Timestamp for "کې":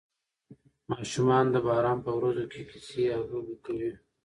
2.51-2.61